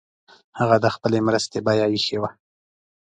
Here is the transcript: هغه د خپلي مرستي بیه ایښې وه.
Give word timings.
هغه 0.59 0.75
د 0.83 0.85
خپلي 0.95 1.19
مرستي 1.27 1.59
بیه 1.65 1.85
ایښې 1.93 2.17
وه. 2.21 2.29